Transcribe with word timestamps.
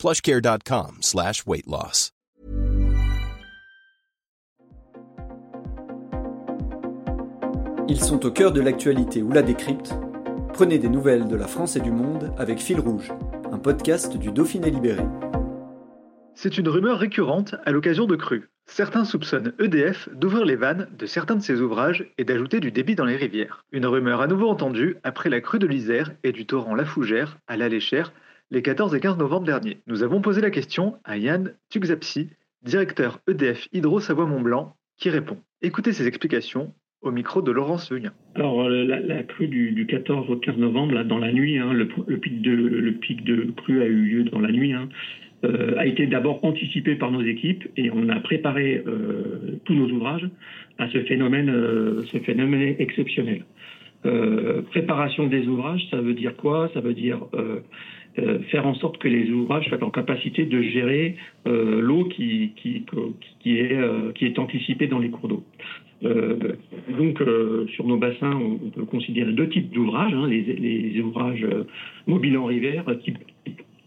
plushcare.com 0.00 1.02
slash 1.02 1.46
weight 1.46 1.66
loss. 1.66 2.12
Ils 7.86 8.00
sont 8.00 8.24
au 8.24 8.30
cœur 8.30 8.52
de 8.52 8.62
l'actualité 8.62 9.22
ou 9.22 9.30
la 9.30 9.42
décrypte. 9.42 9.92
Prenez 10.54 10.78
des 10.78 10.88
nouvelles 10.88 11.28
de 11.28 11.36
la 11.36 11.46
France 11.46 11.76
et 11.76 11.80
du 11.80 11.90
monde 11.90 12.32
avec 12.38 12.60
Fil 12.60 12.80
Rouge, 12.80 13.12
un 13.52 13.58
podcast 13.58 14.16
du 14.16 14.32
Dauphiné 14.32 14.70
Libéré. 14.70 15.02
C'est 16.34 16.56
une 16.56 16.68
rumeur 16.68 16.98
récurrente 16.98 17.56
à 17.66 17.70
l'occasion 17.70 18.06
de 18.06 18.16
crues. 18.16 18.48
Certains 18.64 19.04
soupçonnent 19.04 19.52
EDF 19.58 20.08
d'ouvrir 20.14 20.46
les 20.46 20.56
vannes 20.56 20.88
de 20.96 21.04
certains 21.04 21.36
de 21.36 21.42
ses 21.42 21.60
ouvrages 21.60 22.06
et 22.16 22.24
d'ajouter 22.24 22.60
du 22.60 22.72
débit 22.72 22.94
dans 22.94 23.04
les 23.04 23.16
rivières. 23.16 23.64
Une 23.70 23.84
rumeur 23.84 24.22
à 24.22 24.28
nouveau 24.28 24.48
entendue 24.48 24.96
après 25.02 25.28
la 25.28 25.42
crue 25.42 25.58
de 25.58 25.66
l'Isère 25.66 26.12
et 26.24 26.32
du 26.32 26.46
torrent 26.46 26.74
La 26.74 26.86
Fougère 26.86 27.36
à 27.48 27.58
la 27.58 27.68
Léchère 27.68 28.14
les 28.50 28.62
14 28.62 28.94
et 28.94 29.00
15 29.00 29.18
novembre 29.18 29.46
dernier. 29.46 29.78
Nous 29.86 30.02
avons 30.02 30.20
posé 30.20 30.40
la 30.40 30.50
question 30.50 30.94
à 31.04 31.16
Yann 31.16 31.54
Tuxapsi, 31.70 32.30
directeur 32.64 33.20
EDF 33.28 33.68
Hydro-Savoie-Mont-Blanc, 33.72 34.74
qui 34.98 35.08
répond. 35.08 35.38
Écoutez 35.62 35.92
ses 35.92 36.06
explications 36.06 36.74
au 37.00 37.12
micro 37.12 37.42
de 37.42 37.50
Laurence 37.52 37.90
Vugnin. 37.90 38.12
Alors 38.34 38.62
euh, 38.62 38.84
la, 38.84 39.22
crue 39.22 39.46
du, 39.46 39.86
14 39.86 40.30
au 40.30 40.36
15 40.36 40.56
novembre, 40.56 40.94
là, 40.94 41.04
dans 41.04 41.18
la 41.18 41.32
nuit, 41.32 41.58
hein, 41.58 41.72
le, 41.72 41.86
pic 41.86 42.42
de, 42.42 42.50
le 42.50 42.92
pic 42.92 43.24
de 43.24 43.52
crue 43.56 43.82
a 43.82 43.86
eu 43.86 44.02
lieu 44.02 44.24
dans 44.24 44.40
la 44.40 44.50
nuit, 44.50 44.72
hein, 44.72 44.88
euh, 45.44 45.78
a 45.78 45.86
été 45.86 46.06
d'abord 46.06 46.44
anticipé 46.44 46.96
par 46.96 47.12
nos 47.12 47.22
équipes 47.22 47.68
et 47.76 47.90
on 47.90 48.08
a 48.08 48.20
préparé 48.20 48.82
euh, 48.86 49.60
tous 49.64 49.74
nos 49.74 49.88
ouvrages 49.90 50.28
à 50.78 50.90
ce 50.90 50.98
phénomène, 51.04 51.50
ce 52.06 52.18
phénomène 52.18 52.74
exceptionnel. 52.78 53.44
préparation 54.70 55.28
des 55.28 55.46
ouvrages, 55.46 55.86
ça 55.90 56.00
veut 56.00 56.14
dire 56.14 56.34
quoi? 56.36 56.70
Ça 56.74 56.80
veut 56.80 56.94
dire 56.94 57.20
faire 58.50 58.66
en 58.66 58.74
sorte 58.74 58.98
que 58.98 59.08
les 59.08 59.30
ouvrages 59.30 59.66
soient 59.68 59.82
en 59.82 59.90
capacité 59.90 60.44
de 60.44 60.60
gérer 60.62 61.16
l'eau 61.46 62.04
qui, 62.04 62.52
qui, 62.56 62.84
qui, 63.40 63.58
est, 63.58 63.78
qui 64.14 64.26
est 64.26 64.38
anticipée 64.38 64.88
dans 64.88 64.98
les 64.98 65.10
cours 65.10 65.28
d'eau. 65.28 65.44
Euh, 66.02 66.54
donc, 66.88 67.20
euh, 67.20 67.66
sur 67.74 67.86
nos 67.86 67.98
bassins, 67.98 68.32
on, 68.32 68.70
peut 68.70 68.84
considérer 68.84 69.32
deux 69.32 69.48
types 69.48 69.70
d'ouvrages 69.70 70.14
hein, 70.14 70.26
les, 70.28 70.42
les, 70.42 71.00
ouvrages 71.02 71.44
euh, 71.44 71.64
mobiles 72.06 72.38
en 72.38 72.46
rivière, 72.46 72.84
type, 73.04 73.18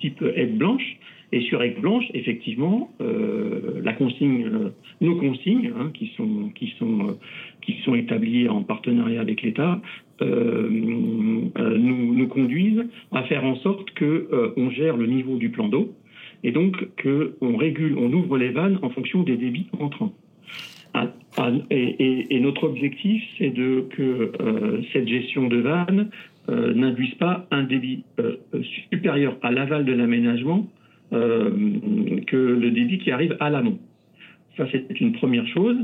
type 0.00 0.24
aide 0.34 0.56
blanche. 0.56 0.98
Et 1.32 1.40
sur 1.40 1.62
aide 1.62 1.80
blanche, 1.80 2.04
effectivement, 2.14 2.92
la 3.00 3.92
consigne, 3.94 4.48
nos 5.00 5.16
consignes, 5.16 5.72
hein, 5.76 5.90
qui 5.92 6.12
sont 6.16 6.50
qui 6.54 6.72
sont 6.78 7.18
qui 7.62 7.80
sont 7.84 7.96
établies 7.96 8.48
en 8.48 8.62
partenariat 8.62 9.20
avec 9.20 9.42
l'État, 9.42 9.80
nous, 10.20 11.50
nous 11.56 12.28
conduisent 12.28 12.84
à 13.10 13.24
faire 13.24 13.44
en 13.44 13.56
sorte 13.56 13.90
que 13.90 14.52
on 14.56 14.70
gère 14.70 14.96
le 14.96 15.06
niveau 15.08 15.36
du 15.36 15.50
plan 15.50 15.68
d'eau 15.68 15.94
et 16.44 16.52
donc 16.52 16.94
que 16.96 17.36
on 17.40 17.56
régule, 17.56 17.96
on 17.98 18.12
ouvre 18.12 18.38
les 18.38 18.50
vannes 18.50 18.78
en 18.82 18.90
fonction 18.90 19.22
des 19.22 19.36
débits 19.36 19.66
entrants. 19.80 20.14
Ah, 20.94 21.12
ah, 21.36 21.50
et, 21.70 22.40
notre 22.40 22.64
objectif, 22.64 23.22
c'est 23.36 23.50
de 23.50 23.86
que 23.90 24.32
euh, 24.40 24.80
cette 24.92 25.08
gestion 25.08 25.48
de 25.48 25.58
vanne 25.58 26.10
euh, 26.48 26.72
n'induise 26.72 27.14
pas 27.16 27.46
un 27.50 27.64
débit 27.64 28.04
euh, 28.18 28.36
supérieur 28.90 29.36
à 29.42 29.50
l'aval 29.50 29.84
de 29.84 29.92
l'aménagement 29.92 30.66
que 31.10 32.36
le 32.36 32.70
débit 32.70 32.98
qui 32.98 33.10
arrive 33.10 33.36
à 33.40 33.50
l'amont. 33.50 33.78
Ça, 34.56 34.66
c'est 34.72 35.00
une 35.00 35.12
première 35.12 35.46
chose. 35.48 35.76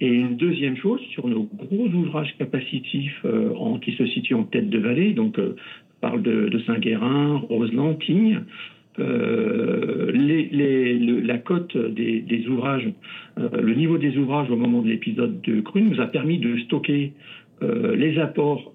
Et 0.00 0.08
une 0.08 0.36
deuxième 0.36 0.76
chose, 0.76 1.00
sur 1.12 1.28
nos 1.28 1.44
gros 1.44 1.86
ouvrages 1.86 2.34
capacitifs 2.38 3.24
en, 3.56 3.78
qui 3.78 3.92
se 3.92 4.06
situent 4.06 4.34
en 4.34 4.44
tête 4.44 4.68
de 4.68 4.78
vallée, 4.78 5.12
donc 5.12 5.38
parle 6.02 6.22
de, 6.22 6.48
de 6.48 6.58
Saint-Guérin, 6.60 7.42
Roseland, 7.48 7.94
Tignes, 7.94 8.40
euh, 8.98 10.10
les, 10.12 10.48
les, 10.52 10.98
la 10.98 11.38
cote 11.38 11.74
des, 11.76 12.20
des 12.20 12.46
ouvrages, 12.48 12.86
euh, 13.38 13.48
le 13.62 13.74
niveau 13.74 13.96
des 13.96 14.18
ouvrages 14.18 14.50
au 14.50 14.56
moment 14.56 14.82
de 14.82 14.88
l'épisode 14.88 15.40
de 15.40 15.62
crue 15.62 15.80
nous 15.80 15.98
a 16.00 16.06
permis 16.06 16.38
de 16.38 16.58
stocker 16.58 17.12
euh, 17.62 17.96
les 17.96 18.18
apports 18.18 18.74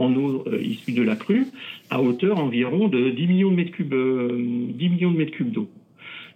en 0.00 0.14
eau 0.16 0.44
issus 0.60 0.92
de 0.92 1.02
la 1.02 1.16
crue 1.16 1.46
à 1.90 2.02
hauteur 2.02 2.38
environ 2.38 2.88
de 2.88 3.10
10 3.10 3.26
millions 3.26 3.50
de 3.50 3.56
mètres 3.56 3.72
cubes, 3.72 3.94
10 3.94 4.88
millions 4.88 5.12
de 5.12 5.18
mètres 5.18 5.32
cubes 5.32 5.52
d'eau, 5.52 5.68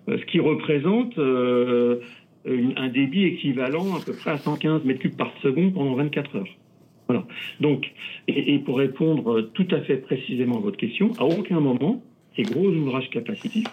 ce 0.09 0.25
qui 0.27 0.39
représente 0.41 1.19
un 1.19 2.89
débit 2.89 3.25
équivalent 3.25 3.97
à 3.97 4.05
peu 4.05 4.13
près 4.13 4.33
à 4.33 4.39
115 4.39 4.85
mètres 4.85 5.01
cubes 5.01 5.17
par 5.17 5.33
seconde 5.43 5.75
pendant 5.75 5.95
24 5.95 6.37
heures. 6.37 6.57
Voilà. 7.09 7.27
Donc, 7.61 7.93
et, 8.29 8.59
pour 8.61 8.79
répondre 8.79 9.43
tout 9.53 9.69
à 9.71 9.81
fait 9.83 9.99
précisément 9.99 10.57
à 10.57 10.61
votre 10.61 10.77
question, 10.77 11.13
à 11.19 11.25
aucun 11.25 11.61
moment 11.61 12.03
ces 12.37 12.43
gros 12.43 12.69
ouvrages 12.69 13.11
capacitifs 13.11 13.67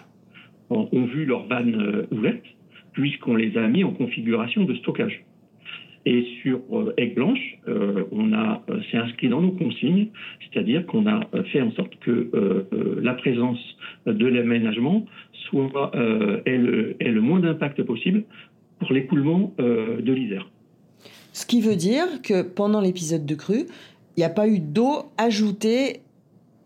ont, 0.70 1.04
vu 1.04 1.24
leur 1.24 1.46
vanne 1.46 1.74
euh, 1.74 2.06
ouverte, 2.10 2.44
puisqu'on 2.92 3.34
les 3.34 3.56
a 3.58 3.66
mis 3.68 3.84
en 3.84 3.92
configuration 3.92 4.64
de 4.64 4.74
stockage. 4.76 5.24
Et 6.04 6.26
sur 6.42 6.60
euh, 6.72 6.94
Aigle 6.96 7.14
Blanche, 7.14 7.58
euh, 7.68 8.04
on 8.10 8.32
a, 8.32 8.62
c'est 8.90 8.98
inscrit 8.98 9.28
dans 9.28 9.40
nos 9.40 9.52
consignes, 9.52 10.08
c'est-à-dire 10.40 10.84
qu'on 10.86 11.06
a 11.06 11.28
fait 11.52 11.60
en 11.60 11.70
sorte 11.72 11.96
que 12.00 12.30
la 13.00 13.14
présence 13.14 13.60
de 14.06 14.26
l'aménagement 14.26 15.06
soit 15.48 15.92
ait 16.44 16.58
le, 16.58 16.96
ait, 17.00 17.10
le, 17.10 17.20
moins 17.20 17.40
d'impact 17.40 17.82
possible 17.82 18.24
pour 18.80 18.92
l'écoulement 18.92 19.54
de 19.58 20.12
l'Isère. 20.12 20.48
Ce 21.32 21.46
qui 21.46 21.60
veut 21.60 21.76
dire 21.76 22.06
que 22.22 22.42
pendant 22.42 22.80
l'épisode 22.80 23.24
de 23.24 23.34
crue, 23.34 23.66
il 24.16 24.20
n'y 24.20 24.24
a 24.24 24.30
pas 24.30 24.48
eu 24.48 24.58
d'eau 24.58 25.06
ajoutée 25.16 26.00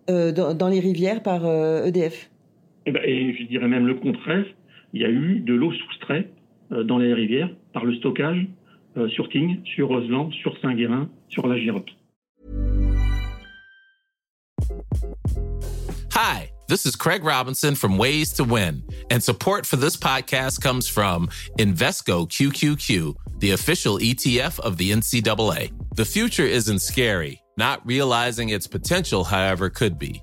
euh, 0.08 0.32
dans, 0.32 0.68
les 0.68 0.78
rivières 0.80 1.22
par 1.22 1.44
EDF 1.44 1.46
euh, 1.46 1.88
e 1.88 2.88
et, 2.88 2.92
ben, 2.92 3.02
et, 3.04 3.34
je 3.34 3.44
dirais 3.44 3.66
même 3.66 3.86
le 3.86 3.94
contraire. 3.94 4.44
Il 4.92 5.00
y 5.00 5.04
a 5.04 5.10
eu 5.10 5.40
de 5.40 5.52
l'eau 5.52 5.72
soustraite 5.72 6.32
euh, 6.70 6.84
dans 6.84 6.98
les 6.98 7.12
rivières 7.12 7.50
par 7.72 7.84
le 7.84 7.94
stockage 7.96 8.46
Euh, 8.96 9.08
sur 9.10 9.28
Tignes, 9.28 9.62
sur 9.74 9.88
Roseland, 9.88 10.30
sur 10.40 10.56
Saint-Guérin, 10.62 11.10
sur 11.28 11.46
la. 11.46 11.56
Hi, 16.12 16.50
this 16.66 16.86
is 16.86 16.96
Craig 16.96 17.22
Robinson 17.22 17.74
from 17.74 17.98
Ways 17.98 18.32
to 18.32 18.44
Win, 18.44 18.82
and 19.10 19.22
support 19.22 19.66
for 19.66 19.76
this 19.76 19.98
podcast 19.98 20.62
comes 20.62 20.88
from 20.88 21.28
Invesco 21.58 22.26
QQQ, 22.26 23.14
the 23.40 23.50
official 23.50 23.98
ETF 23.98 24.60
of 24.60 24.78
the 24.78 24.92
NCAA. 24.92 25.72
The 25.94 26.04
future 26.06 26.46
isn't 26.46 26.80
scary. 26.80 27.42
Not 27.58 27.84
realizing 27.84 28.48
its 28.48 28.66
potential, 28.66 29.24
however, 29.24 29.68
could 29.68 29.98
be. 29.98 30.22